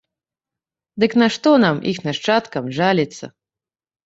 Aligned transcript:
Дык 1.03 1.11
на 1.23 1.27
што 1.35 1.53
нам, 1.65 1.75
іх 1.93 2.01
нашчадкам, 2.07 2.65
жаліцца? 2.79 3.25